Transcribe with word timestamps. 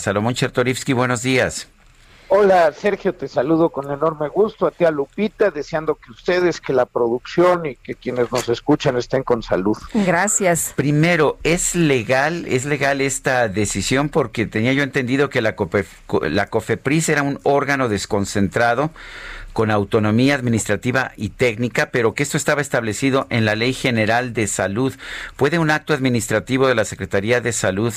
Salomón 0.00 0.34
Chertorivsky, 0.34 0.92
buenos 0.92 1.22
días. 1.22 1.68
Hola 2.32 2.72
Sergio, 2.72 3.12
te 3.12 3.26
saludo 3.26 3.70
con 3.70 3.90
enorme 3.90 4.28
gusto 4.28 4.64
a 4.64 4.70
ti 4.70 4.84
a 4.84 4.92
Lupita, 4.92 5.50
deseando 5.50 5.96
que 5.96 6.12
ustedes, 6.12 6.60
que 6.60 6.72
la 6.72 6.86
producción 6.86 7.66
y 7.66 7.74
que 7.74 7.96
quienes 7.96 8.30
nos 8.30 8.48
escuchan 8.48 8.96
estén 8.96 9.24
con 9.24 9.42
salud. 9.42 9.76
Gracias. 9.92 10.72
Primero, 10.76 11.38
¿es 11.42 11.74
legal, 11.74 12.46
es 12.46 12.66
legal 12.66 13.00
esta 13.00 13.48
decisión? 13.48 14.10
Porque 14.10 14.46
tenía 14.46 14.72
yo 14.72 14.84
entendido 14.84 15.28
que 15.28 15.42
la, 15.42 15.56
la 16.22 16.46
COFEPRIS 16.46 17.08
era 17.08 17.24
un 17.24 17.40
órgano 17.42 17.88
desconcentrado 17.88 18.92
con 19.52 19.72
autonomía 19.72 20.36
administrativa 20.36 21.10
y 21.16 21.30
técnica, 21.30 21.90
pero 21.90 22.14
que 22.14 22.22
esto 22.22 22.36
estaba 22.36 22.60
establecido 22.60 23.26
en 23.30 23.44
la 23.44 23.56
Ley 23.56 23.72
General 23.72 24.32
de 24.34 24.46
Salud. 24.46 24.94
¿Puede 25.34 25.58
un 25.58 25.72
acto 25.72 25.94
administrativo 25.94 26.68
de 26.68 26.76
la 26.76 26.84
Secretaría 26.84 27.40
de 27.40 27.52
Salud 27.52 27.92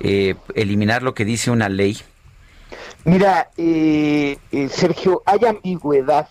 eh, 0.00 0.34
eliminar 0.54 1.02
lo 1.02 1.14
que 1.14 1.24
dice 1.24 1.50
una 1.50 1.70
ley? 1.70 2.02
Mira, 3.04 3.50
eh, 3.56 4.38
eh, 4.50 4.68
Sergio, 4.68 5.22
hay 5.24 5.44
ambigüedad, 5.46 6.28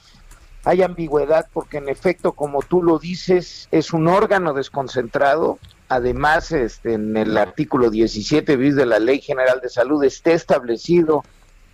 hay 0.64 0.82
ambigüedad 0.84 1.48
porque 1.54 1.78
en 1.78 1.90
efecto, 1.90 2.34
como 2.34 2.62
tú 2.62 2.84
lo 2.84 3.00
dices, 3.00 3.68
es 3.72 3.94
un 3.94 4.08
órgano 4.08 4.54
desconcentrado. 4.54 5.60
Además, 5.90 6.52
este, 6.52 6.94
en 6.94 7.16
el 7.16 7.38
artículo 7.38 7.90
17 7.90 8.58
bis 8.58 8.76
de 8.76 8.86
la 8.86 9.00
Ley 9.00 9.22
General 9.22 9.62
de 9.62 9.70
Salud 9.70 10.04
está 10.04 10.32
establecido 10.32 11.24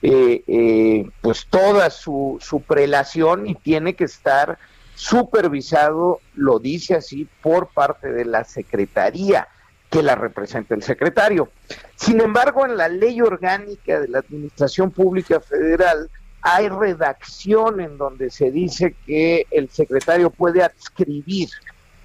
eh, 0.04 1.10
pues 1.22 1.48
toda 1.48 1.90
su, 1.90 2.38
su 2.42 2.62
prelación 2.62 3.48
y 3.48 3.56
tiene 3.56 3.96
que 3.96 4.04
estar 4.04 4.60
supervisado, 4.96 6.20
lo 6.36 6.60
dice 6.60 6.96
así, 6.96 7.28
por 7.42 7.70
parte 7.70 8.12
de 8.12 8.26
la 8.26 8.44
Secretaría 8.44 9.48
que 9.94 10.02
la 10.02 10.16
representa 10.16 10.74
el 10.74 10.82
secretario. 10.82 11.50
Sin 11.96 12.20
embargo, 12.20 12.66
en 12.66 12.78
la 12.78 12.88
ley 12.88 13.22
orgánica 13.22 14.00
de 14.00 14.08
la 14.08 14.20
Administración 14.20 14.90
Pública 14.90 15.40
Federal 15.40 16.10
hay 16.42 16.68
redacción 16.68 17.80
en 17.80 18.00
donde 18.00 18.32
se 18.32 18.50
dice 18.50 18.96
que 19.06 19.46
el 19.52 19.70
secretario 19.70 20.32
puede 20.32 20.64
adscribir 20.64 21.50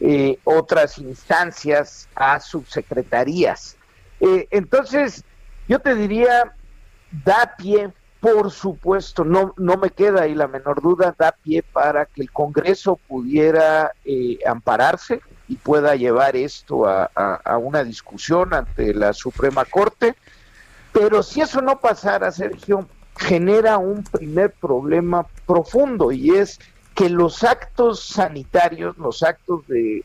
eh, 0.00 0.38
otras 0.44 0.98
instancias 0.98 2.10
a 2.14 2.38
subsecretarías. 2.40 3.78
Eh, 4.20 4.46
entonces, 4.50 5.24
yo 5.66 5.78
te 5.78 5.94
diría, 5.94 6.52
da 7.24 7.54
pie, 7.56 7.90
por 8.20 8.50
supuesto, 8.50 9.24
no, 9.24 9.54
no 9.56 9.78
me 9.78 9.88
queda 9.88 10.24
ahí 10.24 10.34
la 10.34 10.46
menor 10.46 10.82
duda, 10.82 11.14
da 11.18 11.32
pie 11.32 11.62
para 11.62 12.04
que 12.04 12.20
el 12.20 12.30
Congreso 12.30 13.00
pudiera 13.08 13.92
eh, 14.04 14.38
ampararse 14.46 15.22
y 15.48 15.56
pueda 15.56 15.96
llevar 15.96 16.36
esto 16.36 16.86
a, 16.86 17.58
una 17.58 17.82
discusión 17.82 18.52
ante 18.52 18.94
la 18.94 19.12
Suprema 19.12 19.64
Corte. 19.64 20.14
Pero 20.92 21.22
si 21.22 21.40
eso 21.40 21.62
no 21.62 21.80
pasara, 21.80 22.30
Sergio, 22.30 22.86
genera 23.16 23.78
un 23.78 24.04
primer 24.04 24.52
problema 24.52 25.26
profundo 25.46 26.12
y 26.12 26.30
es 26.30 26.60
que 26.94 27.08
los 27.08 27.44
actos 27.44 28.02
sanitarios, 28.02 28.98
los 28.98 29.22
actos 29.22 29.66
de, 29.68 30.04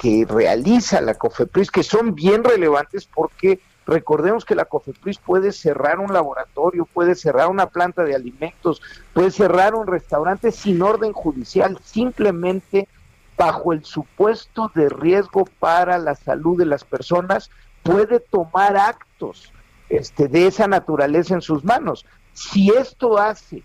que, 0.00 0.26
realiza 0.28 1.00
la 1.00 1.14
COFEPRIS, 1.14 1.70
que 1.70 1.82
son 1.82 2.14
bien 2.14 2.42
relevantes 2.42 3.06
porque 3.06 3.60
recordemos 3.86 4.44
que 4.44 4.54
la 4.54 4.64
COFEPRIS 4.64 5.18
puede 5.18 5.52
cerrar 5.52 6.00
un 6.00 6.12
laboratorio, 6.12 6.86
puede 6.86 7.14
cerrar 7.14 7.48
una 7.48 7.66
planta 7.66 8.04
de 8.04 8.14
alimentos, 8.14 8.80
puede 9.12 9.30
cerrar 9.30 9.74
un 9.74 9.86
restaurante 9.86 10.50
sin 10.50 10.80
orden 10.80 11.12
judicial, 11.12 11.78
simplemente 11.84 12.88
bajo 13.36 13.72
el 13.72 13.84
supuesto 13.84 14.70
de 14.74 14.88
riesgo 14.88 15.44
para 15.58 15.98
la 15.98 16.14
salud 16.14 16.58
de 16.58 16.66
las 16.66 16.84
personas, 16.84 17.50
puede 17.82 18.20
tomar 18.20 18.76
actos 18.76 19.52
este, 19.88 20.28
de 20.28 20.46
esa 20.46 20.68
naturaleza 20.68 21.34
en 21.34 21.42
sus 21.42 21.64
manos. 21.64 22.06
Si 22.32 22.70
esto 22.70 23.18
hace 23.18 23.62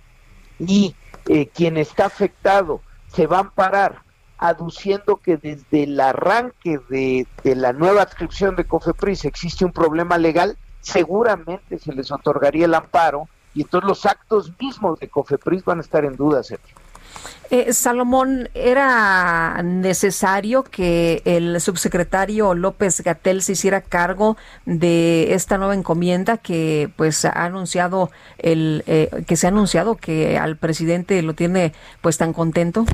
y 0.59 0.95
eh, 1.27 1.47
quien 1.47 1.77
está 1.77 2.05
afectado 2.05 2.81
se 3.07 3.27
va 3.27 3.37
a 3.37 3.41
amparar 3.41 4.01
aduciendo 4.37 5.17
que 5.17 5.37
desde 5.37 5.83
el 5.83 5.99
arranque 5.99 6.79
de, 6.89 7.25
de 7.43 7.55
la 7.55 7.73
nueva 7.73 8.03
adscripción 8.03 8.55
de 8.55 8.65
COFEPRIS 8.65 9.25
existe 9.25 9.65
un 9.65 9.71
problema 9.71 10.17
legal, 10.17 10.57
seguramente 10.81 11.79
se 11.79 11.91
les 11.93 12.11
otorgaría 12.11 12.65
el 12.65 12.75
amparo 12.75 13.27
y 13.55 13.61
entonces 13.61 13.87
los 13.87 14.05
actos 14.05 14.53
mismos 14.59 14.99
de 14.99 15.09
COFEPRIS 15.09 15.65
van 15.65 15.79
a 15.79 15.81
estar 15.81 16.05
en 16.05 16.15
duda. 16.15 16.41
Eh, 17.49 17.71
Salomón, 17.71 18.49
¿era 18.53 19.61
necesario 19.63 20.63
que 20.63 21.21
el 21.23 21.61
subsecretario 21.61 22.53
López 22.53 23.01
Gatel 23.01 23.41
se 23.41 23.53
hiciera 23.53 23.79
cargo 23.81 24.35
de 24.65 25.33
esta 25.33 25.57
nueva 25.57 25.73
encomienda 25.73 26.37
que 26.37 26.89
pues 26.97 27.23
ha 27.23 27.45
anunciado 27.45 28.11
el 28.37 28.83
eh, 28.87 29.09
que 29.25 29.37
se 29.37 29.47
ha 29.47 29.49
anunciado 29.49 29.95
que 29.95 30.37
al 30.37 30.57
presidente 30.57 31.21
lo 31.21 31.35
tiene 31.35 31.73
pues 32.01 32.17
tan 32.17 32.33
contento? 32.33 32.85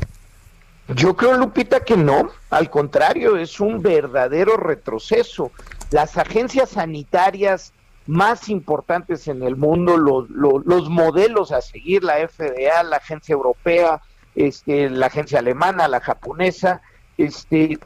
Yo 0.89 1.16
creo, 1.16 1.38
Lupita, 1.38 1.79
que 1.79 1.97
no. 1.97 2.29
Al 2.50 2.69
contrario, 2.69 3.38
es 3.38 3.59
un 3.59 3.81
verdadero 3.81 4.57
retroceso. 4.57 5.51
Las 5.91 6.17
agencias 6.17 6.72
sanitarias 6.72 7.73
más 8.06 8.50
importantes 8.50 9.28
en 9.28 9.44
el 9.44 9.56
mundo, 9.56 9.97
los, 9.97 10.29
los, 10.29 10.66
los 10.66 10.89
modelos 10.89 11.51
a 11.51 11.62
seguir, 11.62 12.03
la 12.03 12.16
FDA, 12.28 12.83
la 12.83 12.97
Agencia 12.97 13.33
Europea, 13.33 14.01
este, 14.35 14.89
la 14.89 15.07
agencia 15.07 15.39
alemana, 15.39 15.88
la 15.88 15.99
japonesa, 15.99 16.81
este, 17.17 17.79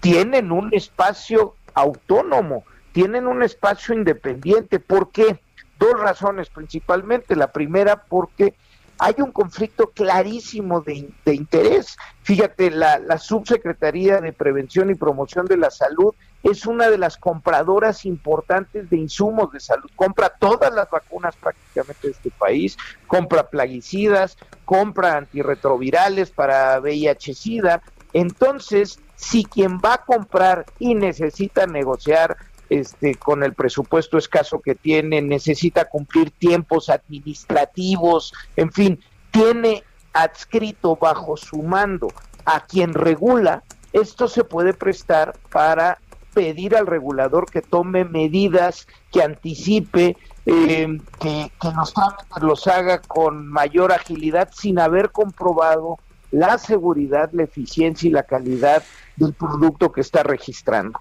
tienen 0.00 0.52
un 0.52 0.72
espacio 0.72 1.54
autónomo, 1.74 2.64
tienen 2.92 3.26
un 3.26 3.42
espacio 3.42 3.94
independiente. 3.94 4.80
¿Por 4.80 5.10
qué? 5.10 5.40
Dos 5.78 5.98
razones 5.98 6.48
principalmente. 6.50 7.36
La 7.36 7.52
primera, 7.52 8.04
porque 8.04 8.54
hay 8.98 9.14
un 9.18 9.32
conflicto 9.32 9.90
clarísimo 9.90 10.80
de, 10.80 11.10
interés. 11.26 11.96
Fíjate, 12.22 12.70
la, 12.70 12.98
la, 12.98 13.18
Subsecretaría 13.18 14.20
de 14.20 14.32
Prevención 14.32 14.90
y 14.90 14.94
Promoción 14.94 15.46
de 15.46 15.56
la 15.56 15.70
Salud 15.70 16.14
es 16.42 16.66
una 16.66 16.90
de 16.90 16.98
las 16.98 17.16
compradoras 17.16 18.04
importantes 18.04 18.90
de 18.90 18.98
insumos 18.98 19.50
de 19.52 19.60
salud. 19.60 19.90
Compra 19.96 20.28
todas 20.28 20.72
las 20.74 20.90
vacunas 20.90 21.34
prácticamente 21.36 22.08
de 22.08 22.12
este 22.12 22.30
país, 22.30 22.76
compra 23.06 23.48
plaguicidas, 23.48 24.36
compra 24.64 25.16
antirretrovirales 25.16 26.30
para 26.30 26.78
VIH-Sida. 26.80 27.82
Entonces, 28.12 29.00
si 29.16 29.44
quien 29.44 29.78
va 29.78 29.94
a 29.94 30.04
comprar 30.04 30.66
y 30.78 30.94
necesita 30.94 31.66
negociar 31.66 32.36
este, 32.70 33.14
con 33.14 33.42
el 33.42 33.54
presupuesto 33.54 34.18
escaso 34.18 34.60
que 34.60 34.74
tiene, 34.74 35.20
necesita 35.22 35.86
cumplir 35.86 36.30
tiempos 36.30 36.88
administrativos, 36.88 38.32
en 38.56 38.72
fin, 38.72 39.00
tiene 39.30 39.82
adscrito 40.12 40.96
bajo 40.96 41.36
su 41.36 41.62
mando 41.62 42.08
a 42.44 42.64
quien 42.66 42.94
regula, 42.94 43.62
esto 43.92 44.28
se 44.28 44.44
puede 44.44 44.74
prestar 44.74 45.36
para 45.50 45.98
pedir 46.34 46.76
al 46.76 46.86
regulador 46.86 47.46
que 47.46 47.62
tome 47.62 48.04
medidas, 48.04 48.86
que 49.12 49.22
anticipe, 49.22 50.16
eh, 50.46 50.98
que, 51.20 51.50
que 51.60 51.68
los 51.74 51.94
los 52.42 52.66
haga 52.66 52.98
con 52.98 53.46
mayor 53.48 53.92
agilidad 53.92 54.50
sin 54.52 54.78
haber 54.78 55.10
comprobado 55.10 55.98
la 56.32 56.58
seguridad, 56.58 57.30
la 57.32 57.44
eficiencia 57.44 58.08
y 58.08 58.12
la 58.12 58.24
calidad 58.24 58.82
del 59.16 59.32
producto 59.32 59.92
que 59.92 60.00
está 60.00 60.24
registrando. 60.24 60.98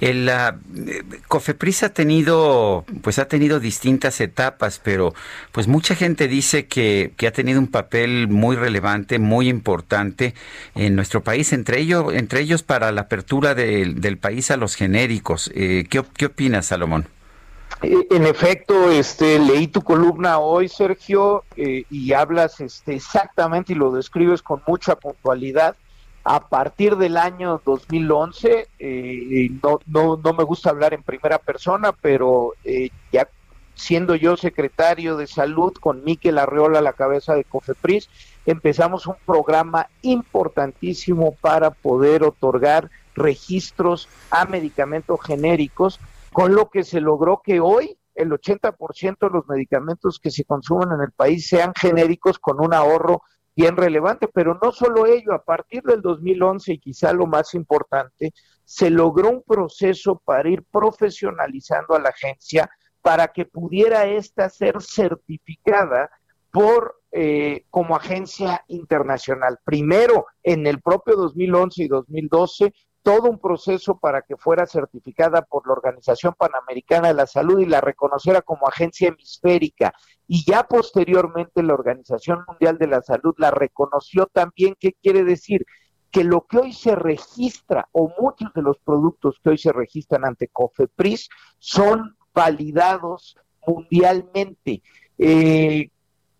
El 0.00 0.28
uh, 0.28 1.20
Cofepris 1.28 1.82
ha 1.82 1.90
tenido, 1.90 2.84
pues 3.02 3.18
ha 3.18 3.26
tenido 3.26 3.60
distintas 3.60 4.20
etapas, 4.20 4.80
pero 4.82 5.14
pues 5.52 5.68
mucha 5.68 5.94
gente 5.94 6.28
dice 6.28 6.66
que, 6.66 7.12
que 7.16 7.26
ha 7.26 7.32
tenido 7.32 7.60
un 7.60 7.68
papel 7.68 8.28
muy 8.28 8.56
relevante, 8.56 9.18
muy 9.18 9.48
importante 9.48 10.34
en 10.74 10.96
nuestro 10.96 11.22
país, 11.22 11.52
entre 11.52 11.80
ellos, 11.80 12.12
entre 12.14 12.40
ellos 12.40 12.62
para 12.62 12.92
la 12.92 13.02
apertura 13.02 13.54
del 13.54 14.18
país 14.18 14.50
a 14.50 14.56
los 14.56 14.74
genéricos. 14.74 15.50
Eh, 15.54 15.86
¿qué, 15.88 16.02
¿Qué 16.16 16.26
opinas, 16.26 16.66
Salomón? 16.66 17.06
Eh, 17.82 18.06
en 18.10 18.26
efecto, 18.26 18.90
este, 18.90 19.38
leí 19.38 19.66
tu 19.66 19.82
columna 19.82 20.38
hoy, 20.38 20.68
Sergio, 20.68 21.44
eh, 21.56 21.84
y 21.90 22.12
hablas 22.12 22.60
este, 22.60 22.94
exactamente 22.94 23.72
y 23.72 23.76
lo 23.76 23.90
describes 23.92 24.42
con 24.42 24.62
mucha 24.66 24.96
puntualidad 24.96 25.76
a 26.24 26.48
partir 26.48 26.96
del 26.96 27.16
año 27.16 27.60
2011, 27.64 28.68
eh, 28.78 29.50
no, 29.62 29.78
no, 29.86 30.20
no, 30.22 30.32
me 30.32 30.44
gusta 30.44 30.70
hablar 30.70 30.92
en 30.92 31.02
primera 31.02 31.38
persona, 31.38 31.92
pero 31.92 32.52
eh, 32.64 32.90
ya 33.12 33.28
siendo 33.74 34.14
yo 34.14 34.36
secretario 34.36 35.16
de 35.16 35.26
salud 35.26 35.72
con 35.72 36.04
Miquel 36.04 36.38
Arreola 36.38 36.80
a 36.80 36.82
la 36.82 36.92
cabeza 36.92 37.34
de 37.34 37.44
COFEPRIS, 37.44 38.10
empezamos 38.44 39.06
un 39.06 39.16
programa 39.24 39.88
importantísimo 40.02 41.34
para 41.40 41.70
poder 41.70 42.22
otorgar 42.22 42.90
registros 43.14 44.08
a 44.30 44.44
medicamentos 44.44 45.20
genéricos, 45.24 45.98
con 46.32 46.54
lo 46.54 46.68
que 46.68 46.84
se 46.84 47.00
logró 47.00 47.40
que 47.42 47.60
hoy 47.60 47.96
el 48.14 48.30
80% 48.30 49.18
de 49.18 49.30
los 49.30 49.48
medicamentos 49.48 50.20
que 50.20 50.30
se 50.30 50.44
consumen 50.44 50.92
en 50.92 51.00
el 51.00 51.12
país 51.12 51.48
sean 51.48 51.72
genéricos 51.74 52.38
con 52.38 52.60
un 52.60 52.74
ahorro 52.74 53.22
bien 53.54 53.76
relevante, 53.76 54.28
pero 54.28 54.58
no 54.62 54.72
solo 54.72 55.06
ello, 55.06 55.32
a 55.34 55.44
partir 55.44 55.82
del 55.82 56.00
2011 56.00 56.72
y 56.72 56.78
quizá 56.78 57.12
lo 57.12 57.26
más 57.26 57.54
importante, 57.54 58.32
se 58.64 58.90
logró 58.90 59.30
un 59.30 59.42
proceso 59.42 60.20
para 60.24 60.48
ir 60.48 60.62
profesionalizando 60.70 61.94
a 61.94 62.00
la 62.00 62.10
agencia 62.10 62.70
para 63.02 63.28
que 63.28 63.46
pudiera 63.46 64.06
ésta 64.06 64.48
ser 64.48 64.80
certificada 64.80 66.10
por 66.50 67.00
eh, 67.12 67.64
como 67.70 67.96
agencia 67.96 68.64
internacional. 68.68 69.58
Primero, 69.64 70.26
en 70.42 70.66
el 70.66 70.80
propio 70.80 71.16
2011 71.16 71.84
y 71.84 71.88
2012, 71.88 72.72
todo 73.02 73.30
un 73.30 73.38
proceso 73.38 73.98
para 73.98 74.22
que 74.22 74.36
fuera 74.36 74.66
certificada 74.66 75.42
por 75.42 75.66
la 75.66 75.72
Organización 75.72 76.34
Panamericana 76.36 77.08
de 77.08 77.14
la 77.14 77.26
Salud 77.26 77.60
y 77.60 77.66
la 77.66 77.80
reconociera 77.80 78.42
como 78.42 78.68
agencia 78.68 79.08
hemisférica. 79.08 79.94
Y 80.26 80.44
ya 80.44 80.64
posteriormente 80.64 81.62
la 81.62 81.74
Organización 81.74 82.44
Mundial 82.46 82.78
de 82.78 82.86
la 82.86 83.02
Salud 83.02 83.34
la 83.38 83.50
reconoció 83.50 84.26
también. 84.26 84.76
¿Qué 84.78 84.94
quiere 85.02 85.24
decir? 85.24 85.64
Que 86.10 86.24
lo 86.24 86.46
que 86.46 86.58
hoy 86.58 86.72
se 86.72 86.94
registra, 86.94 87.88
o 87.92 88.12
muchos 88.20 88.52
de 88.54 88.62
los 88.62 88.78
productos 88.78 89.36
que 89.42 89.50
hoy 89.50 89.58
se 89.58 89.72
registran 89.72 90.24
ante 90.24 90.48
COFEPRIS, 90.48 91.28
son 91.58 92.16
validados 92.34 93.36
mundialmente. 93.66 94.82
Eh, 95.18 95.90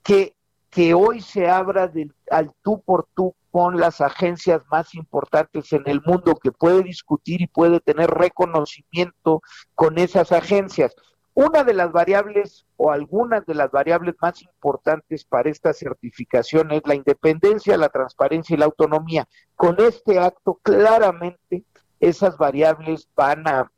que, 0.03 0.35
que 0.71 0.95
hoy 0.95 1.21
se 1.21 1.49
abra 1.49 1.89
del, 1.89 2.15
al 2.31 2.53
tú 2.63 2.81
por 2.81 3.09
tú 3.15 3.35
con 3.51 3.79
las 3.79 4.01
agencias 4.01 4.63
más 4.71 4.95
importantes 4.95 5.73
en 5.73 5.83
el 5.87 6.01
mundo 6.05 6.37
que 6.41 6.53
puede 6.53 6.83
discutir 6.83 7.43
y 7.43 7.49
puede 7.49 7.81
tener 7.81 8.09
reconocimiento 8.11 9.43
con 9.75 9.99
esas 9.99 10.31
agencias. 10.31 10.95
Una 11.35 11.65
de 11.65 11.75
las 11.75 11.91
variables 11.91 12.67
o 12.77 12.93
algunas 12.93 13.45
de 13.47 13.55
las 13.55 13.71
variables 13.71 14.15
más 14.21 14.43
importantes 14.43 15.25
para 15.25 15.51
esta 15.51 15.73
certificación 15.73 16.71
es 16.71 16.83
la 16.85 16.95
independencia, 16.95 17.77
la 17.77 17.89
transparencia 17.89 18.55
y 18.55 18.59
la 18.59 18.67
autonomía. 18.67 19.29
Con 19.57 19.81
este 19.81 20.19
acto 20.19 20.61
claramente 20.63 21.65
esas 21.99 22.37
variables 22.37 23.09
van 23.17 23.47
a 23.49 23.71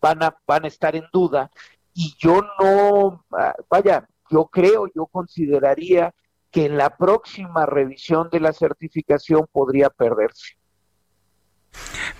van 0.00 0.22
a 0.22 0.36
van 0.46 0.64
a 0.64 0.68
estar 0.68 0.94
en 0.94 1.04
duda 1.12 1.50
y 1.92 2.14
yo 2.18 2.42
no 2.60 3.24
ah, 3.32 3.54
vaya, 3.68 4.08
yo 4.30 4.46
creo, 4.46 4.86
yo 4.94 5.06
consideraría 5.06 6.14
que 6.50 6.66
en 6.66 6.76
la 6.76 6.96
próxima 6.96 7.66
revisión 7.66 8.28
de 8.30 8.40
la 8.40 8.52
certificación 8.52 9.46
podría 9.52 9.90
perderse. 9.90 10.58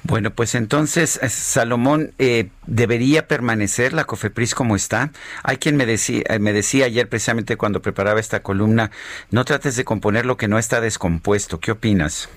Bueno, 0.03 0.31
pues 0.31 0.55
entonces, 0.55 1.19
eh, 1.23 1.29
Salomón, 1.29 2.13
eh, 2.19 2.51
¿debería 2.67 3.27
permanecer 3.27 3.93
la 3.93 4.05
COFEPRIS 4.05 4.55
como 4.55 4.77
está? 4.77 5.13
Hay 5.43 5.57
quien 5.57 5.77
me 5.77 5.87
decía, 5.87 6.23
eh, 6.29 6.39
me 6.39 6.53
decía 6.53 6.87
ayer 6.87 7.09
precisamente 7.09 7.57
cuando 7.57 7.83
preparaba 7.83 8.21
esta 8.21 8.43
columna, 8.43 8.91
no 9.31 9.45
trates 9.45 9.77
de 9.77 9.85
componer 9.85 10.25
lo 10.25 10.37
que 10.37 10.49
no 10.49 10.59
está 10.59 10.81
descompuesto. 10.81 11.59
¿Qué 11.61 11.73
opinas? 11.73 12.29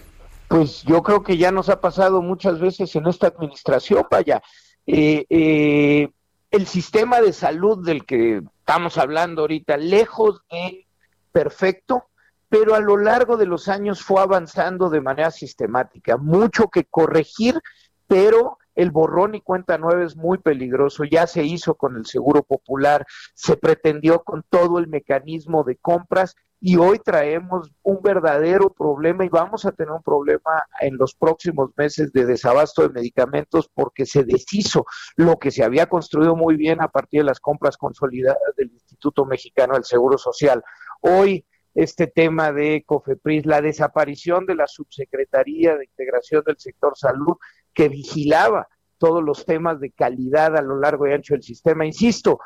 Pues 0.47 0.83
yo 0.83 1.01
creo 1.03 1.23
que 1.23 1.37
ya 1.37 1.51
nos 1.51 1.69
ha 1.69 1.79
pasado 1.79 2.21
muchas 2.21 2.59
veces 2.59 2.93
en 2.95 3.07
esta 3.07 3.27
administración, 3.27 4.05
vaya. 4.09 4.41
el 4.85 6.67
sistema 6.67 7.21
de 7.21 7.31
salud 7.31 7.85
del 7.85 8.05
que 8.05 8.41
estamos 8.59 8.97
hablando 8.97 9.43
ahorita, 9.43 9.77
lejos 9.77 10.41
de 10.51 10.85
perfecto, 11.31 12.05
pero 12.49 12.75
a 12.75 12.79
lo 12.79 12.97
largo 12.97 13.37
de 13.37 13.45
los 13.45 13.67
años 13.67 14.03
fue 14.03 14.21
avanzando 14.21 14.89
de 14.89 15.01
manera 15.01 15.31
sistemática. 15.31 16.17
Mucho 16.17 16.67
que 16.67 16.85
corregir, 16.85 17.59
pero 18.07 18.57
el 18.75 18.91
borrón 18.91 19.35
y 19.35 19.41
cuenta 19.41 19.77
nueva 19.77 20.03
es 20.03 20.15
muy 20.15 20.37
peligroso. 20.37 21.03
Ya 21.03 21.27
se 21.27 21.43
hizo 21.43 21.75
con 21.75 21.95
el 21.95 22.05
Seguro 22.05 22.43
Popular, 22.43 23.05
se 23.33 23.57
pretendió 23.57 24.23
con 24.23 24.43
todo 24.49 24.79
el 24.79 24.87
mecanismo 24.87 25.63
de 25.63 25.77
compras 25.77 26.35
y 26.63 26.77
hoy 26.77 26.99
traemos 26.99 27.71
un 27.81 28.01
verdadero 28.03 28.69
problema 28.69 29.25
y 29.25 29.29
vamos 29.29 29.65
a 29.65 29.71
tener 29.71 29.91
un 29.91 30.03
problema 30.03 30.63
en 30.79 30.95
los 30.95 31.15
próximos 31.15 31.71
meses 31.75 32.13
de 32.13 32.25
desabasto 32.27 32.83
de 32.83 32.93
medicamentos 32.93 33.67
porque 33.73 34.05
se 34.05 34.23
deshizo 34.23 34.85
lo 35.15 35.39
que 35.39 35.49
se 35.49 35.63
había 35.63 35.87
construido 35.87 36.35
muy 36.35 36.57
bien 36.57 36.79
a 36.79 36.87
partir 36.87 37.21
de 37.21 37.25
las 37.25 37.39
compras 37.39 37.77
consolidadas 37.77 38.37
del 38.57 38.71
Instituto 38.71 39.25
Mexicano 39.25 39.73
del 39.73 39.85
Seguro 39.85 40.19
Social. 40.19 40.63
Hoy 41.01 41.45
este 41.73 42.07
tema 42.07 42.51
de 42.51 42.83
COFEPRIS, 42.85 43.45
la 43.45 43.61
desaparición 43.61 44.45
de 44.45 44.55
la 44.55 44.67
Subsecretaría 44.67 45.77
de 45.77 45.85
Integración 45.85 46.43
del 46.45 46.57
Sector 46.57 46.97
Salud 46.97 47.37
que 47.73 47.89
vigilaba 47.89 48.67
todos 48.97 49.23
los 49.23 49.45
temas 49.45 49.79
de 49.79 49.91
calidad 49.91 50.55
a 50.55 50.61
lo 50.61 50.79
largo 50.79 51.07
y 51.07 51.13
ancho 51.13 51.33
del 51.33 51.43
sistema. 51.43 51.85
Insisto, 51.85 52.39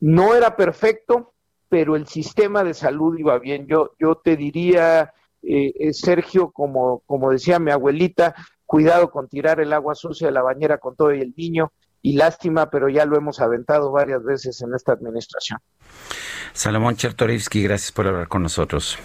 no 0.00 0.34
era 0.34 0.56
perfecto, 0.56 1.34
pero 1.68 1.96
el 1.96 2.06
sistema 2.06 2.62
de 2.62 2.74
salud 2.74 3.18
iba 3.18 3.38
bien. 3.38 3.66
Yo, 3.66 3.92
yo 3.98 4.16
te 4.16 4.36
diría, 4.36 5.12
eh, 5.42 5.72
eh, 5.78 5.92
Sergio, 5.92 6.52
como, 6.52 7.00
como 7.06 7.32
decía 7.32 7.58
mi 7.58 7.70
abuelita, 7.70 8.34
cuidado 8.66 9.10
con 9.10 9.28
tirar 9.28 9.58
el 9.60 9.72
agua 9.72 9.94
sucia 9.94 10.28
de 10.28 10.32
la 10.32 10.42
bañera 10.42 10.78
con 10.78 10.94
todo 10.94 11.12
y 11.12 11.20
el 11.20 11.34
niño, 11.36 11.72
y 12.02 12.16
lástima, 12.16 12.70
pero 12.70 12.88
ya 12.88 13.04
lo 13.04 13.16
hemos 13.16 13.40
aventado 13.40 13.90
varias 13.90 14.22
veces 14.24 14.60
en 14.62 14.74
esta 14.74 14.92
administración. 14.92 15.58
Salomón 16.52 16.96
Chertorivsky, 16.96 17.62
gracias 17.62 17.92
por 17.92 18.06
hablar 18.06 18.28
con 18.28 18.42
nosotros. 18.42 18.98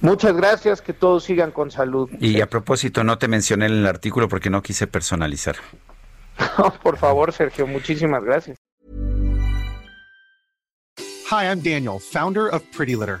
Muchas 0.00 0.36
gracias, 0.36 0.80
que 0.80 0.92
todos 0.92 1.24
sigan 1.24 1.50
con 1.50 1.70
salud. 1.70 2.08
Y 2.20 2.40
a 2.40 2.48
propósito, 2.48 3.02
no 3.02 3.18
te 3.18 3.28
mencioné 3.28 3.66
en 3.66 3.72
el 3.72 3.86
artículo 3.86 4.28
porque 4.28 4.48
no 4.50 4.62
quise 4.62 4.86
personalizar. 4.86 5.56
por 6.82 6.96
favor, 6.96 7.32
Sergio, 7.32 7.66
muchísimas 7.66 8.22
gracias. 8.22 8.56
Hi, 11.30 11.44
I'm 11.44 11.60
Daniel, 11.60 11.98
founder 12.00 12.48
of 12.54 12.62
Pretty 12.74 12.94
Litter. 12.94 13.20